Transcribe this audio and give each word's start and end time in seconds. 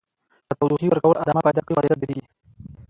که 0.47 0.53
تودوخې 0.59 0.87
ورکول 0.89 1.15
ادامه 1.21 1.41
پیدا 1.45 1.61
کړي 1.63 1.75
خوځیدل 1.75 1.99
ډیریږي. 2.01 2.25